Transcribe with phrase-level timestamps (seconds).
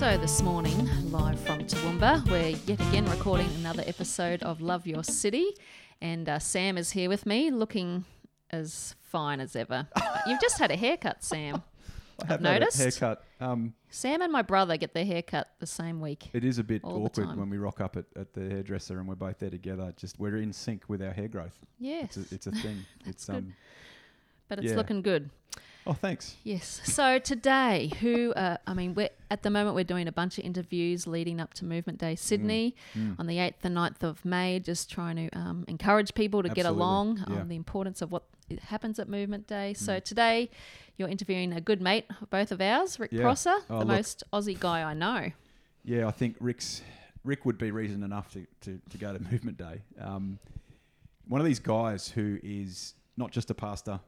[0.00, 5.04] So, this morning, live from Toowoomba, we're yet again recording another episode of Love Your
[5.04, 5.50] City.
[6.00, 8.06] And uh, Sam is here with me, looking
[8.48, 9.86] as fine as ever.
[10.26, 11.62] You've just had a haircut, Sam.
[12.22, 12.78] I have I've had a noticed.
[12.78, 13.24] haircut.
[13.42, 16.30] Um, Sam and my brother get their haircut the same week.
[16.32, 19.16] it is a bit awkward when we rock up at, at the hairdresser and we're
[19.16, 19.92] both there together.
[19.98, 21.58] Just we're in sync with our hair growth.
[21.78, 22.86] Yes, It's a, it's a thing.
[23.04, 23.36] it's good.
[23.36, 23.54] um.
[24.48, 24.76] but it's yeah.
[24.78, 25.28] looking good.
[25.86, 26.36] Oh, thanks.
[26.44, 26.80] Yes.
[26.84, 28.32] So today, who?
[28.34, 31.54] Uh, I mean, we're at the moment we're doing a bunch of interviews leading up
[31.54, 33.18] to Movement Day Sydney Mm.
[33.18, 34.60] on the eighth and 9th of May.
[34.60, 37.36] Just trying to um, encourage people to get along yeah.
[37.40, 38.24] on the importance of what
[38.64, 39.72] happens at Movement Day.
[39.74, 40.04] So Mm.
[40.04, 40.50] today,
[40.98, 43.22] you're interviewing a good mate, of both of ours, Rick Yeah.
[43.22, 43.88] Prosser, Oh, the look.
[43.88, 45.32] most Aussie guy I know.
[45.84, 46.82] Yeah, I think Rick's
[47.24, 49.82] Rick would be reason enough to, to, to go to Movement Day.
[49.98, 50.38] Um,
[51.26, 54.00] one of these guys who is not just a pastor,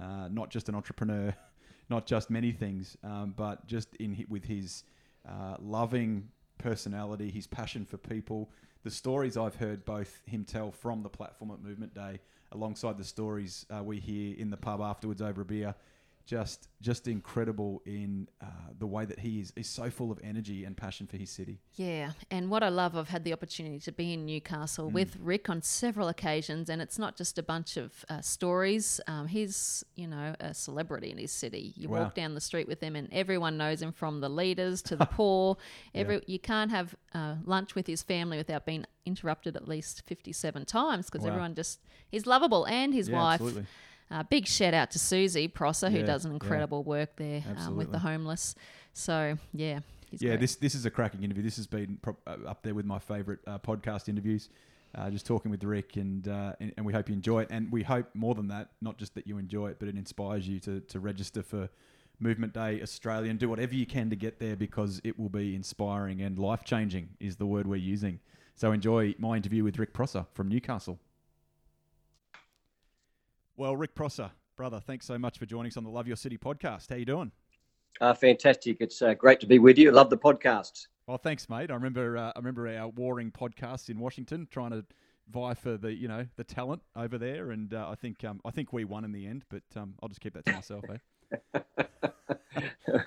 [0.00, 1.34] uh, not just an entrepreneur,
[1.90, 4.84] not just many things, um, but just in with his
[5.28, 8.50] uh, loving personality, his passion for people,
[8.82, 12.20] the stories I've heard both him tell from the platform at Movement Day,
[12.52, 15.74] alongside the stories uh, we hear in the pub afterwards over a beer,
[16.26, 18.46] just just incredible in uh,
[18.78, 21.58] the way that he is is so full of energy and passion for his city.
[21.74, 25.50] Yeah, and what I love, I've had the opportunity to be in Newcastle with Rick
[25.50, 29.00] on several occasions, and it's not just a bunch of uh, stories.
[29.06, 31.74] Um, he's, you know, a celebrity in his city.
[31.76, 32.00] You Wow.
[32.04, 35.06] walk down the street with him, and everyone knows him from the leaders to the
[35.06, 35.56] poor.
[35.94, 40.64] Every you can't have uh, lunch with his family without being interrupted at least fifty-seven
[40.66, 41.28] times because Wow.
[41.32, 43.34] everyone just he's lovable, and his Yeah, wife.
[43.40, 43.66] absolutely.
[44.10, 46.34] Uh, big shout out to Susie Prosser, who does an yeah.
[46.34, 48.56] incredible work there um, with the homeless.
[48.92, 49.80] So yeah,
[50.10, 50.40] yeah, great.
[50.40, 51.42] this this is a cracking interview.
[51.42, 54.48] This has been pro- uh, up there with my favourite uh, podcast interviews.
[54.92, 57.48] Uh, just talking with Rick, and, uh, and and we hope you enjoy it.
[57.52, 60.48] And we hope more than that, not just that you enjoy it, but it inspires
[60.48, 61.68] you to to register for
[62.18, 65.54] Movement Day Australia and do whatever you can to get there because it will be
[65.54, 67.10] inspiring and life changing.
[67.20, 68.18] Is the word we're using.
[68.56, 70.98] So enjoy my interview with Rick Prosser from Newcastle.
[73.60, 76.38] Well, Rick Prosser, brother, thanks so much for joining us on the Love Your City
[76.38, 76.88] podcast.
[76.88, 77.30] How you doing?
[78.00, 78.78] Uh, fantastic.
[78.80, 79.90] It's uh, great to be with you.
[79.90, 80.86] Love the podcasts.
[81.06, 81.70] Well, thanks, mate.
[81.70, 84.86] I remember uh, I remember our warring podcasts in Washington, trying to
[85.30, 88.50] vie for the you know the talent over there, and uh, I think um, I
[88.50, 89.44] think we won in the end.
[89.50, 90.84] But um, I'll just keep that to myself.
[90.88, 91.58] Eh?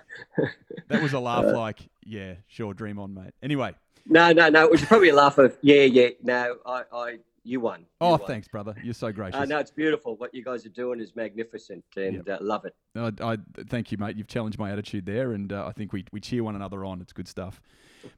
[0.89, 3.33] That was a laugh, like yeah, sure, dream on, mate.
[3.41, 3.73] Anyway,
[4.05, 4.65] No, no, no.
[4.65, 6.09] It was probably a laugh of, yeah, yeah.
[6.21, 7.81] No, I, I you won.
[7.81, 8.21] You oh, won.
[8.25, 8.75] thanks, brother.
[8.83, 9.39] You're so gracious.
[9.39, 10.15] Uh, no, it's beautiful.
[10.15, 12.75] What you guys are doing is magnificent and uh, love it.
[12.95, 13.37] I, I
[13.67, 14.15] thank you, mate.
[14.15, 17.01] You've challenged my attitude there, and uh, I think we, we cheer one another on.
[17.01, 17.61] It's good stuff,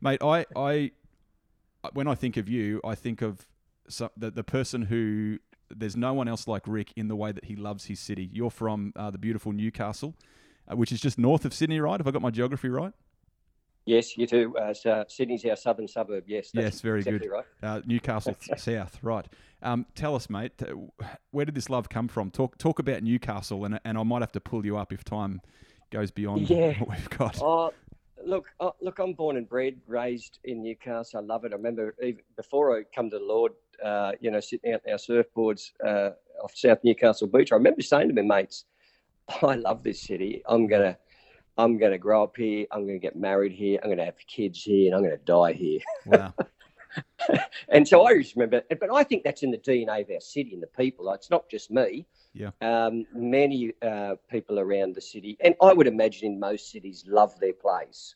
[0.02, 0.22] mate.
[0.22, 0.92] I I
[1.94, 3.48] when I think of you, I think of
[3.88, 7.46] so, the the person who there's no one else like Rick in the way that
[7.46, 8.30] he loves his city.
[8.32, 10.16] You're from uh, the beautiful Newcastle,
[10.72, 12.00] uh, which is just north of Sydney, right?
[12.00, 12.94] Have I got my geography right?
[13.86, 14.58] Yes, you too.
[14.58, 16.24] Uh, so Sydney's our southern suburb.
[16.28, 16.50] Yes.
[16.54, 17.30] That's Yes, very exactly good.
[17.32, 17.46] Right.
[17.62, 19.26] Uh, Newcastle South, right?
[19.62, 20.74] Um, tell us, mate, uh,
[21.32, 22.32] where did this love come from?
[22.32, 25.42] Talk talk about Newcastle, and and I might have to pull you up if time
[25.92, 26.74] goes beyond Yeah.
[26.80, 27.40] what we've got.
[27.42, 27.72] Oh,
[28.26, 28.98] look, oh, look.
[29.00, 31.20] I'm born and bred, raised in Newcastle.
[31.20, 31.52] I love it.
[31.54, 33.54] I remember even before I come to the Lord,
[33.84, 36.12] uh, you know, sitting out on our surfboards uh,
[36.44, 37.52] off South Newcastle Beach.
[37.52, 38.66] I remember saying to my mates,
[39.44, 40.42] "I love this city.
[40.48, 40.98] I'm gonna."
[41.58, 42.66] I'm going to grow up here.
[42.72, 43.80] I'm going to get married here.
[43.82, 45.80] I'm going to have kids here, and I'm going to die here.
[46.06, 46.34] Wow.
[47.70, 50.54] And so I just remember, but I think that's in the DNA of our city
[50.54, 51.12] and the people.
[51.12, 52.06] It's not just me.
[52.34, 52.52] Yeah.
[52.62, 57.38] Um, many uh, people around the city, and I would imagine in most cities, love
[57.40, 58.16] their place.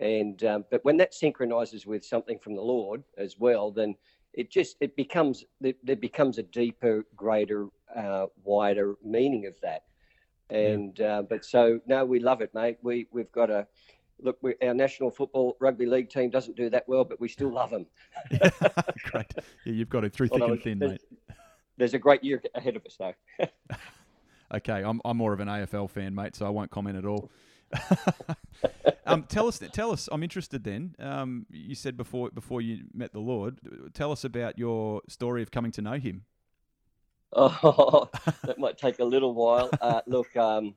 [0.00, 3.96] And um, but when that synchronizes with something from the Lord as well, then
[4.34, 9.84] it just it becomes there there becomes a deeper, greater, uh, wider meaning of that.
[10.50, 12.78] And uh, but so no, we love it, mate.
[12.82, 13.66] We we've got a
[14.20, 14.38] look.
[14.42, 17.70] We, our national football rugby league team doesn't do that well, but we still love
[17.70, 17.86] them.
[18.30, 19.32] Great.
[19.64, 21.36] Yeah, you've got it through thick Although and thin, there's, mate.
[21.76, 23.14] there's a great year ahead of us, though.
[24.54, 27.32] Okay, I'm, I'm more of an AFL fan, mate, so I won't comment at all.
[29.04, 30.08] um, tell us, tell us.
[30.12, 30.62] I'm interested.
[30.62, 33.58] Then um, you said before before you met the Lord.
[33.92, 36.22] Tell us about your story of coming to know Him.
[37.36, 38.08] Oh,
[38.46, 39.70] that might take a little while.
[39.80, 40.74] Uh, look, um,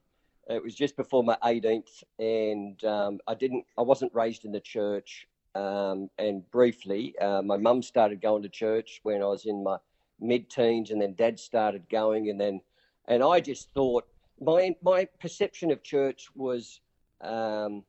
[0.50, 3.66] it was just before my 18th, and um, I didn't.
[3.78, 5.28] I wasn't raised in the church.
[5.56, 9.78] Um, and briefly, uh, my mum started going to church when I was in my
[10.20, 12.62] mid-teens, and then Dad started going, and then,
[13.08, 14.06] and I just thought
[14.40, 16.82] my my perception of church was
[17.22, 17.84] um,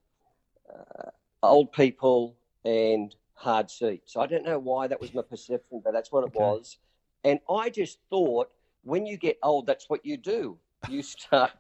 [0.72, 1.10] uh,
[1.42, 4.16] old people and hard seats.
[4.16, 6.38] I don't know why that was my perception, but that's what it Okay.
[6.38, 6.78] was.
[7.24, 8.50] And I just thought,
[8.82, 10.58] when you get old, that's what you do.
[10.88, 11.52] You start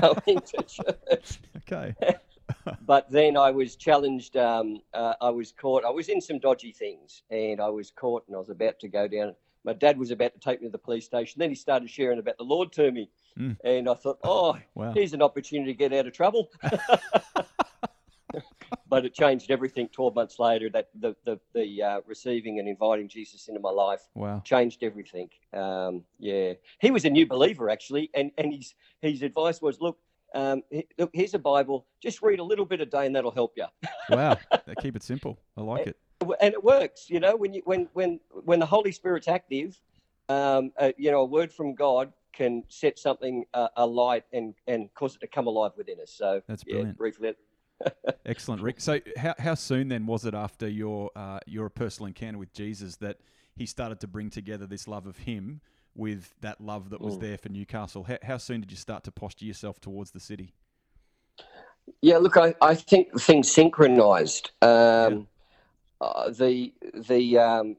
[0.00, 1.38] going to church.
[1.58, 1.94] Okay.
[2.86, 4.36] but then I was challenged.
[4.36, 5.84] Um, uh, I was caught.
[5.84, 8.88] I was in some dodgy things, and I was caught, and I was about to
[8.88, 9.34] go down.
[9.64, 11.38] My dad was about to take me to the police station.
[11.38, 13.56] Then he started sharing about the Lord to me, Mm.
[13.62, 14.92] and I thought, oh, Wow.
[14.92, 16.50] here's an opportunity to get out of trouble.
[18.88, 19.88] but it changed everything.
[19.88, 24.00] Twelve months later, that the the, the uh, receiving and inviting Jesus into my life
[24.14, 24.42] Wow.
[24.44, 25.28] changed everything.
[25.52, 29.98] Um, yeah, he was a new believer actually, and and his his advice was, look,
[30.34, 30.62] um,
[30.98, 31.86] look, here's a Bible.
[32.02, 33.66] Just read a little bit a day, and that'll help you.
[34.10, 34.38] Wow.
[34.80, 35.38] Keep it simple.
[35.54, 35.96] I like it.
[36.40, 39.78] And it works, you know, when you when when when the Holy Spirit's active,
[40.30, 44.88] um, uh, you know, a word from God can set something uh, alight and and
[44.94, 46.10] cause it to come alive within us.
[46.10, 46.96] So That's yeah, brilliant.
[46.98, 47.34] briefly.
[48.26, 48.80] Excellent, Rick.
[48.80, 52.96] So, how, how soon then was it after your uh, your personal encounter with Jesus
[52.96, 53.18] that
[53.56, 55.60] he started to bring together this love of Him
[55.94, 57.20] with that love that was Mm.
[57.20, 58.04] there for Newcastle?
[58.04, 60.52] How, how soon did you start to posture yourself towards the city?
[62.02, 64.52] Yeah, look, I, I think things synchronized.
[64.62, 65.26] Um,
[66.00, 67.76] uh, the the um,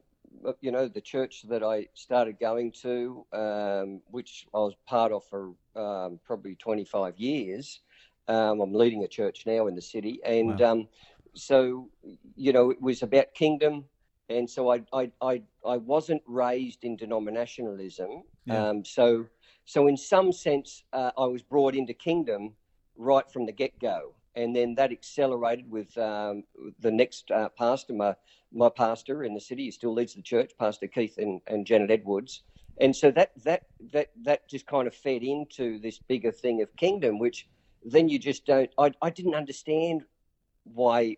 [0.62, 5.24] you know the church that I started going to, um, which I was part of
[5.25, 7.81] for um, probably 25 years.
[8.30, 10.72] Um, I'm leading a church now in the city, and Wow.
[10.72, 10.88] um,
[11.36, 11.90] so
[12.36, 13.86] you know it was about kingdom,
[14.30, 18.24] and so I I I, I wasn't raised in denominationalism.
[18.46, 18.70] Yeah.
[18.70, 19.26] Um, so
[19.66, 22.56] so in some sense, uh, I was brought into kingdom
[22.96, 24.14] right from the get go.
[24.36, 26.44] And then that accelerated with um,
[26.80, 28.16] the next uh, pastor, my,
[28.54, 31.92] my pastor in the city, he still leads the church, Pastor Keith and, and Janet
[31.92, 32.44] Edwards.
[32.80, 36.76] And so that, that, that, that just kind of fed into this bigger thing of
[36.78, 37.48] kingdom, which
[37.84, 40.04] then you just don't, I, I didn't understand
[40.64, 41.18] why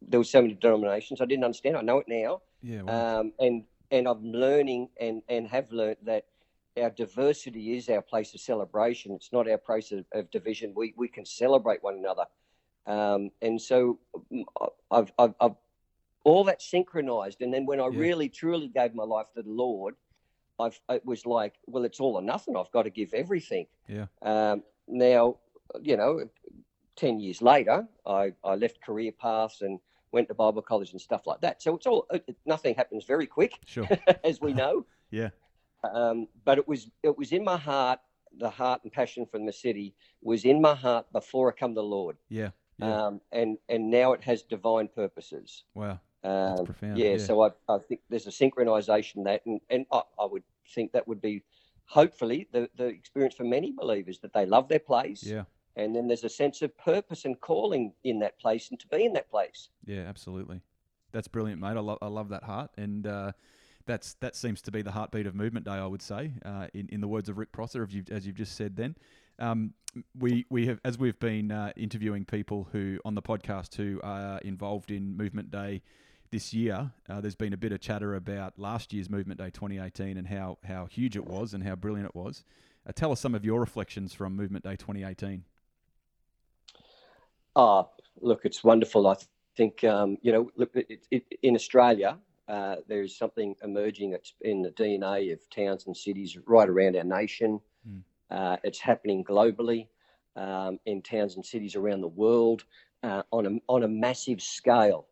[0.00, 1.20] there were so many denominations.
[1.20, 1.76] I didn't understand.
[1.76, 2.82] I know it now Yeah.
[2.82, 3.20] Wow.
[3.20, 6.26] um, and and I'm learning and and have learned that
[6.80, 9.12] our diversity is our place of celebration.
[9.12, 10.72] It's not our place of, of division.
[10.74, 12.24] We we can celebrate one another,
[12.86, 13.98] um, and so
[14.32, 14.44] mm,
[14.90, 15.56] I've, I've I've
[16.24, 17.42] all that synchronized.
[17.42, 17.98] And then when I Yeah.
[17.98, 19.96] really truly gave my life to the Lord,
[20.58, 22.56] I've it was like, well, it's all or nothing.
[22.56, 23.66] I've got to give everything.
[23.88, 24.06] Yeah.
[24.22, 25.38] Um, now,
[25.80, 26.20] you know,
[26.96, 29.78] ten years later, I I left career paths and
[30.12, 31.62] went to Bible college and stuff like that.
[31.62, 33.88] So it's all it, nothing happens very quick, Sure.
[34.24, 34.84] as we know.
[35.10, 35.30] Yeah.
[35.92, 38.00] Um, but it was it was in my heart.
[38.38, 41.80] The heart and passion from the city was in my heart before I come to
[41.80, 42.50] the Lord, Yeah.
[42.78, 43.06] Yeah.
[43.06, 45.64] um, and and now it has divine purposes.
[45.74, 46.00] wow.
[46.24, 46.96] Um, profound.
[46.98, 47.16] yeah, Yeah.
[47.18, 50.44] so I, I think there's a synchronization that, and, and I, I would
[50.74, 51.42] think that would be
[51.92, 55.44] hopefully the, the experience for many believers that they love their place, Yeah.
[55.76, 59.04] and then there's a sense of purpose and calling in that place and to be
[59.04, 59.68] in that place.
[59.84, 60.62] Yeah, absolutely.
[61.12, 61.76] That's brilliant, mate.
[61.76, 63.32] I, lo- I love that heart, and uh,
[63.84, 65.72] that's that seems to be the heartbeat of Movement Day.
[65.72, 68.36] I would say, uh, in in the words of Rick Prosser, as you've, as you've
[68.36, 68.76] just said.
[68.76, 68.96] Then,
[69.38, 69.74] um,
[70.18, 74.38] we we have as we've been uh, interviewing people who on the podcast who are
[74.38, 75.82] involved in Movement Day
[76.32, 76.90] this year.
[77.08, 80.58] Uh, there's been a bit of chatter about last year's Movement Day 2018 and how
[80.64, 82.44] how huge it was and how brilliant it was.
[82.84, 85.44] Uh, tell us some of your reflections from Movement Day 2018.
[87.54, 87.86] Ah,
[88.20, 89.06] look, it's wonderful.
[89.06, 89.14] I
[89.56, 94.34] think um, you know, look, it, it, in Australia, uh, there is something emerging that's
[94.40, 97.60] in the DNA of towns and cities right around our nation.
[97.88, 98.02] Mm.
[98.30, 99.86] Uh, it's happening globally
[100.36, 102.64] um, in towns and cities around the world
[103.02, 105.06] uh, on a on a massive scale,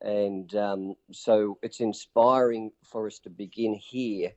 [0.00, 4.32] and um, so it's inspiring for us to begin here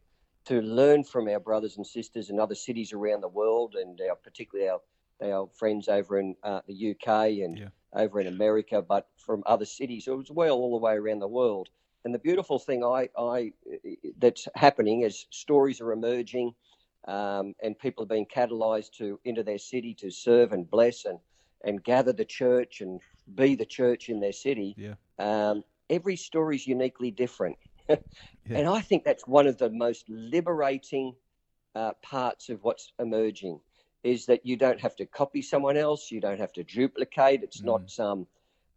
[0.46, 4.16] to learn from our brothers and sisters in other cities around the world, and our
[4.16, 4.82] particularly our
[5.22, 7.70] our friends over in uh, the UK and Yeah.
[7.94, 11.70] over in America, but from other cities as well, all the way around the world.
[12.06, 13.52] And the beautiful thing I, I
[14.18, 16.54] that's happening is stories are emerging,
[17.08, 21.20] um, and people are being catalyzed to into their city to serve and bless and
[21.64, 23.02] and gather the church and
[23.36, 24.75] be the church in their city.
[24.77, 24.96] Yeah.
[25.19, 27.57] Um, every story is uniquely different,
[27.89, 31.15] and I think that's one of the most liberating
[31.75, 33.60] uh, parts of what's emerging
[34.03, 37.43] is that you don't have to copy someone else, you don't have to duplicate.
[37.43, 38.27] It's not some,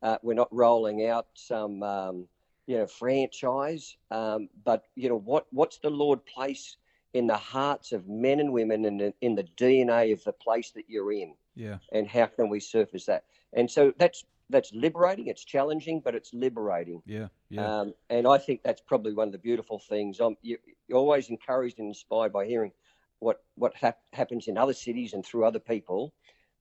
[0.02, 2.26] uh, we're not rolling out some, um,
[2.66, 3.97] you know, franchise.
[4.11, 5.47] Um, but you know what?
[5.50, 6.76] What's the Lord place
[7.14, 10.71] in the hearts of men and women and in, in the DNA of the place
[10.73, 11.35] that you're in?
[11.57, 11.78] Yeah.
[11.92, 13.25] and how can we surface that?
[13.52, 15.28] And so that's that's liberating.
[15.28, 17.02] It's challenging, but it's liberating.
[17.07, 17.28] Yeah.
[17.49, 17.80] Yeah.
[17.80, 20.21] Um, and I think that's probably one of the beautiful things.
[20.21, 22.73] I'm you, you're always encouraged and inspired by hearing
[23.21, 26.12] what what hap- happens in other cities and through other people,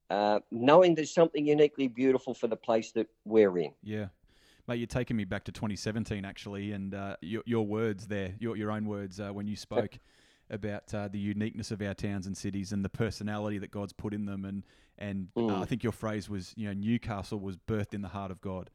[0.10, 3.72] uh, knowing there's something uniquely beautiful for the place that we're in.
[3.84, 4.08] Yeah.
[4.68, 8.56] Mate, you're taking me back to 2017 actually, and uh, your, your words there, your,
[8.56, 9.98] your own words uh, when you spoke
[10.50, 14.14] about uh, the uniqueness of our towns and cities and the personality that God's put
[14.14, 14.46] in them.
[14.46, 14.64] And
[15.00, 15.50] and Mm.
[15.50, 18.40] uh, I think your phrase was, you know, Newcastle was birthed in the heart of
[18.42, 18.70] God.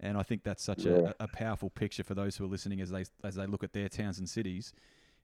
[0.00, 1.12] And I think that's such Yeah.
[1.20, 3.72] a, a powerful picture for those who are listening as they as they look at
[3.72, 4.72] their towns and cities.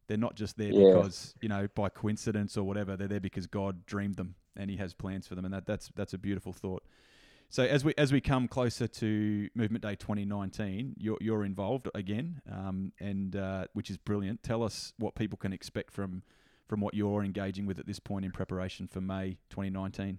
[0.07, 0.87] They're not just there Yeah.
[0.87, 2.97] because you know by coincidence or whatever.
[2.97, 5.91] They're there because God dreamed them and He has plans for them, and that, that's
[5.95, 6.85] that's a beautiful thought.
[7.51, 12.41] So as we as we come closer to Movement Day 2019, you're you're involved again,
[12.51, 14.43] um, and uh, which is brilliant.
[14.43, 16.23] Tell us what people can expect from
[16.67, 20.19] from what you're engaging with at this point in preparation for May 2019.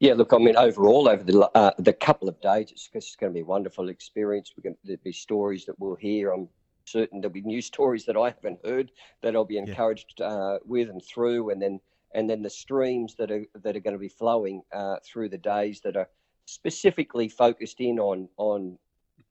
[0.00, 3.32] Yeah, look, I mean, overall, over the uh, the couple of days, it's, it's going
[3.32, 4.52] to be a wonderful experience.
[4.56, 6.30] We're going to there'll be stories that we'll hear.
[6.30, 6.48] I'm
[6.84, 10.88] certain there'll be new stories that I haven't heard that I'll be encouraged uh, with
[10.88, 11.80] and through, and then
[12.14, 15.38] and then the streams that are that are going to be flowing uh, through the
[15.38, 16.08] days that are
[16.44, 18.78] specifically focused in on on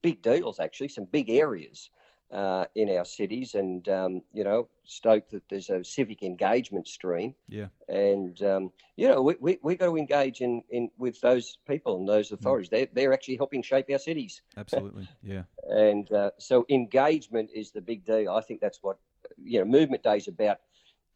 [0.01, 1.89] big deals, actually, some big areas
[2.31, 7.35] uh, in our cities, and um, you know, stoked that there's a civic engagement stream.
[7.47, 11.57] Yeah, and um, you know we, we, we got to engage in, in with those
[11.67, 12.69] people and those authorities.
[12.69, 14.41] They're, they're actually helping shape our cities.
[14.57, 15.07] Absolutely.
[15.23, 18.31] Yeah, and uh, so engagement is the big deal.
[18.31, 18.97] I think that's what
[19.41, 20.59] you know movement day is about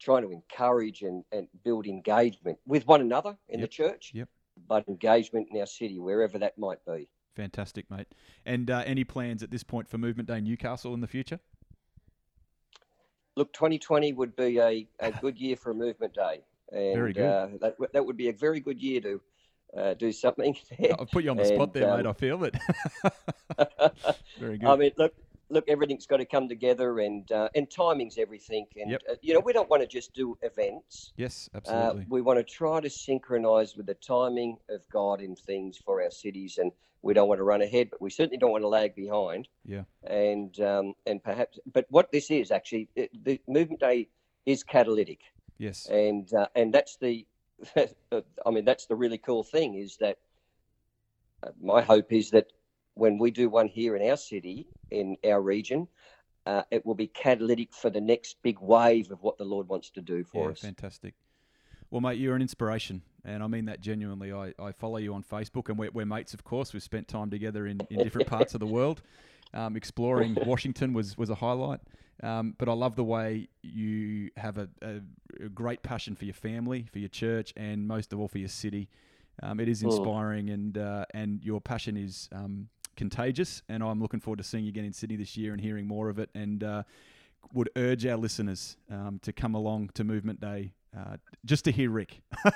[0.00, 4.28] trying to encourage and, and build engagement with one another in Yep, the church yep.
[4.68, 8.08] but engagement in our city wherever that might be fantastic, mate.
[8.44, 11.40] And uh, any plans at this point for Movement Day Newcastle in the future?
[13.36, 16.40] look 2020 would be a, a good year for a movement day
[16.72, 17.24] and Very good.
[17.24, 19.20] Uh, that, that would be a very good year to
[19.76, 20.94] uh, do something there.
[20.98, 22.06] I've put you on the spot And, there, mate.
[22.06, 22.54] um, I feel it.
[24.38, 24.68] Very good.
[24.68, 25.14] I mean, look,
[25.52, 28.66] look, everything's got to come together, and uh, and timing's everything.
[28.76, 29.02] And Yep.
[29.10, 31.12] uh, you know, we don't want to just do events.
[31.16, 32.06] yes, Uh, absolutely.
[32.08, 36.10] we want to try to synchronise with the timing of God in things for our
[36.10, 38.94] cities, and we don't want to run ahead, but we certainly don't want to lag
[38.94, 39.48] behind.
[39.64, 39.84] Yeah.
[40.04, 44.08] And um, and perhaps, but what this is actually, it, the movement day
[44.46, 45.20] is catalytic
[45.58, 45.86] yes.
[45.86, 47.24] and uh, and that's the
[47.76, 50.18] I mean that's the really cool thing is that
[51.44, 52.48] uh, my hope is that
[52.94, 55.86] when we do one here in our city in our region
[56.46, 59.90] uh, it will be catalytic for the next big wave of what the Lord wants
[59.90, 60.60] to do for yeah, us.
[60.60, 61.14] fantastic.
[61.90, 64.32] Well, mate, you're an inspiration, and I mean that genuinely.
[64.32, 66.72] I, I follow you on Facebook, and we're, we're mates, of course.
[66.72, 69.02] We've spent time together in, in different parts of the world.
[69.54, 71.80] Um, exploring Washington was, was a highlight.
[72.22, 75.00] Um, but I love the way you have a, a,
[75.44, 78.48] a great passion for your family, for your church, and most of all for your
[78.48, 78.88] city.
[79.42, 79.86] Um, it is Mm.
[79.86, 83.62] inspiring, and uh, and your passion is um, contagious.
[83.68, 86.08] And I'm looking forward to seeing you again in Sydney this year and hearing more
[86.08, 86.30] of it.
[86.34, 86.82] And uh,
[87.52, 91.90] would urge our listeners um, to come along to Movement Day uh, just to hear
[91.90, 92.50] Rick, to,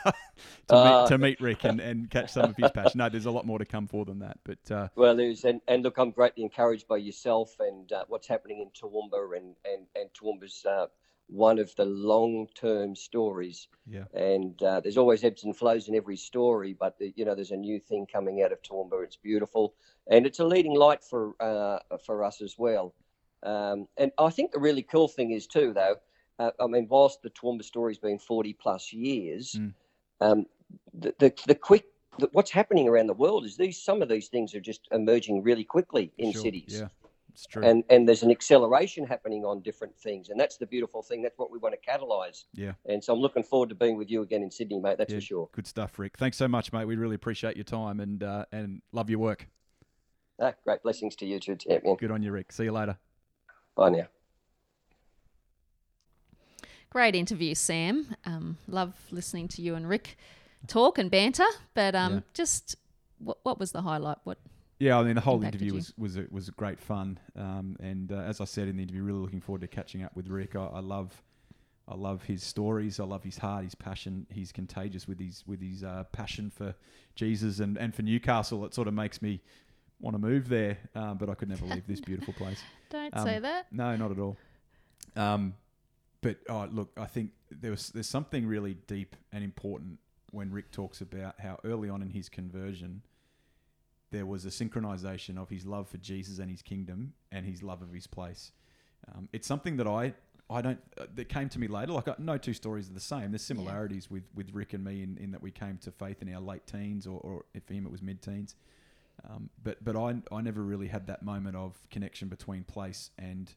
[0.69, 2.99] Uh, meet, to meet Rick and, and catch some of his passion.
[2.99, 4.38] No, there's a lot more to come for than that.
[4.45, 8.28] But uh, Well, there's and, and look, I'm greatly encouraged by yourself and uh, what's
[8.28, 10.87] happening in Toowoomba and and and Toowoomba's uh,
[11.28, 13.68] one of the long-term stories.
[13.87, 16.73] yeah, and uh, there's always ebbs and flows in every story.
[16.78, 19.02] But the, you know, there's a new thing coming out of Toowoomba.
[19.04, 19.75] It's beautiful,
[20.11, 22.95] and it's a leading light for uh, for us as well.
[23.42, 25.97] Um, and I think the really cool thing is too, though.
[26.38, 29.73] Uh, I mean, whilst the Toowoomba story's been 40 plus years, Mm.
[30.21, 30.47] um,
[30.95, 31.85] the, the the quick
[32.18, 35.42] the, what's happening around the world is these some of these things are just emerging
[35.42, 36.42] really quickly in sure.
[36.42, 36.88] cities Yeah,
[37.37, 37.62] it's true.
[37.62, 41.37] and and there's an acceleration happening on different things and that's the beautiful thing that's
[41.38, 42.73] what we want to catalyze Yeah.
[42.87, 45.19] and so i'm looking forward to being with you again in sydney mate that's Yeah,
[45.19, 46.16] for sure Good stuff, Rick.
[46.16, 46.87] Thanks so much, mate.
[46.87, 49.47] We really appreciate your time and uh, and love your work.
[50.40, 52.52] ah, great blessings to you too champion Good on you, Rick.
[52.52, 52.97] See you later.
[53.76, 54.07] bye now
[56.88, 58.16] Great interview, Sam.
[58.25, 60.16] Um, love listening to you and Rick
[60.66, 61.45] talk and banter.
[61.75, 62.21] But um, Yeah.
[62.33, 62.76] just
[63.19, 64.16] what, what was the highlight?
[64.25, 64.38] What
[64.78, 68.16] Yeah, I mean the whole interview was was a, was great fun, um, and uh,
[68.16, 70.54] as I said in the interview, really looking forward to catching up with Rick.
[70.54, 71.23] I, I love,
[71.88, 73.00] I love his stories.
[73.00, 74.26] I love his heart, his passion.
[74.30, 76.75] He's contagious with his with his uh, passion for
[77.14, 78.66] Jesus and, and for Newcastle.
[78.66, 79.40] It sort of makes me
[79.99, 82.61] want to move there, um, but I could never leave this beautiful place.
[82.90, 83.73] don't Um, say that.
[83.73, 84.37] No, not at all.
[85.16, 85.54] Um,
[86.21, 90.00] but oh, look, I think there was there's something really deep and important
[90.33, 93.00] when Rick talks about how early on in his conversion
[94.16, 97.82] there was a synchronization of his love for Jesus and his kingdom and his love
[97.82, 98.52] of his place.
[99.12, 100.14] Um, it's something that I
[100.49, 101.92] I don't uh, that came to me later.
[101.92, 103.26] Like uh, no two stories are the same.
[103.32, 106.28] There's similarities with with Rick and me in, in that we came to faith in
[106.35, 108.54] our late teens, or, or for him it was mid teens.
[109.28, 113.52] Um, but but I I never really had that moment of connection between place and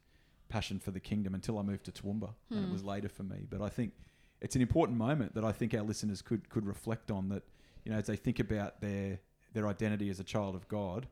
[0.49, 2.71] passion for the kingdom until I moved to Toowoomba, and it Hmm.
[2.77, 3.45] was later for me.
[3.49, 3.93] But I think
[4.41, 7.43] it's an important moment that I think our listeners could could reflect on that.
[7.85, 9.19] You know, as they think about their
[9.53, 11.07] their identity as a child of God,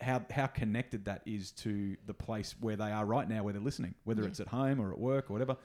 [0.00, 3.62] how how connected that is to the place where they are right now, where they're
[3.62, 4.28] listening, whether Yeah.
[4.28, 5.56] it's at home or at work or whatever.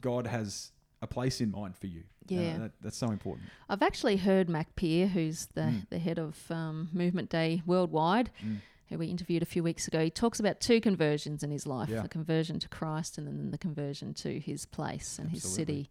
[0.00, 2.00] God has a place in mind for you.
[2.30, 2.58] Uh, Yeah.
[2.58, 3.48] that, that's so important.
[3.68, 5.88] I've actually heard Mac Pier, who's the, Mm.
[5.90, 8.58] the head of um, Movement Day Worldwide, Mm.
[8.88, 10.02] who we interviewed a few weeks ago.
[10.04, 12.02] He talks about two conversions in his life Yeah.
[12.02, 15.88] the conversion to Christ and then the conversion to his place and his city.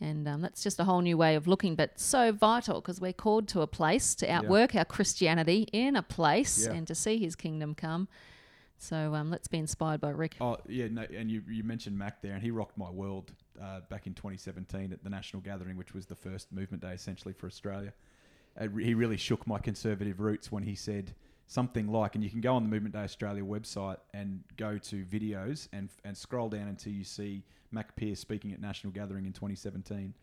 [0.00, 3.12] And um, that's just a whole new way of looking, but so vital because we're
[3.12, 6.72] called to a place to outwork our Christianity in a place Yeah.
[6.72, 8.08] and to see his kingdom come.
[8.78, 10.36] So um, let's be inspired by Rick.
[10.40, 13.30] Oh yeah, no, and you you mentioned Mac there, and he rocked my world
[13.62, 17.34] uh, back in 2017 at the National Gathering, which was the first Movement Day essentially
[17.34, 17.92] for Australia.
[18.58, 21.14] Uh, he really shook my conservative roots when he said
[21.50, 25.04] something like, and you can go on the Movement Day Australia website and go to
[25.04, 27.42] videos and and scroll down until you see
[27.72, 30.14] Mac Pierce speaking at National Gathering in 2017.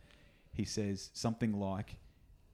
[0.54, 1.98] He says something like,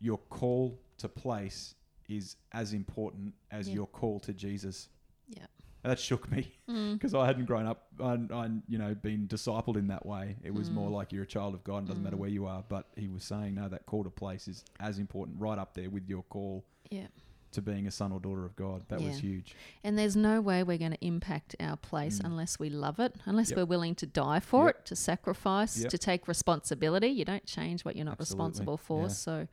[0.01, 1.75] "Your call to place
[2.09, 3.75] is as important as Yeah.
[3.75, 4.89] your call to Jesus."
[5.29, 5.45] Yeah.
[5.83, 6.93] That shook me Mm.
[6.93, 10.35] because I hadn't grown up, I, I, you know, been discipled in that way.
[10.43, 10.93] It was more Mm.
[10.93, 12.19] like you're a child of God, and doesn't matter Mm.
[12.21, 12.63] where you are.
[12.67, 15.89] But he was saying, no, that call to place is as important, right up there
[15.91, 17.07] with your call Yeah.
[17.53, 18.83] To being a son or daughter of God.
[18.89, 19.55] That was huge.
[19.83, 22.25] And there's no way we're going to impact our place Mm.
[22.25, 23.57] unless we love it, unless Yep.
[23.57, 24.75] we're willing to die for Yep.
[24.75, 25.89] it, to sacrifice, Yep.
[25.91, 27.07] to take responsibility.
[27.07, 28.45] You don't change what you're not Absolutely.
[28.49, 29.01] responsible for.
[29.03, 29.07] Yeah.
[29.07, 29.47] So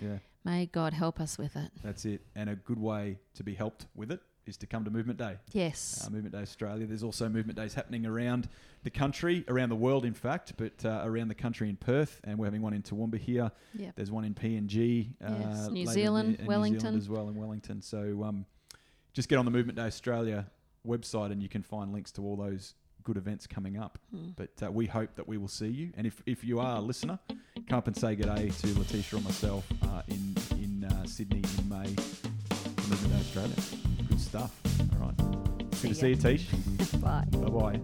[0.00, 1.70] Yeah, may God help us with it.
[1.82, 2.22] that's it.
[2.34, 5.36] And a good way to be helped with it is to come to Movement Day.
[5.52, 6.04] Yes.
[6.06, 6.84] Uh, Movement Day Australia.
[6.86, 8.48] There's also Movement Days happening around
[8.82, 12.38] the country, around the world, in fact, but uh, around the country in Perth, and
[12.38, 13.50] we're having one in Toowoomba here.
[13.74, 13.94] Yep.
[13.96, 16.80] There's one in PNG, uh, Yes, New later in the- Zealand, New Wellington.
[16.80, 17.80] Zealand as well in Wellington.
[17.80, 18.44] So um,
[19.12, 20.46] just get on the Movement Day Australia
[20.86, 23.98] website, and you can find links to all those good events coming up.
[24.14, 24.34] Mm.
[24.36, 25.90] But uh, we hope that we will see you.
[25.96, 27.18] And if, if you are a listener,
[27.68, 31.42] come up and say good day to Letitia or myself uh, in in uh, Sydney
[31.58, 31.94] in May.
[32.88, 33.89] Movement Day Australia.
[34.20, 34.54] Stuff.
[35.00, 35.16] All right.
[35.82, 36.46] Good to See see you, Tish.
[37.00, 37.24] Bye.
[37.32, 37.80] Bye bye.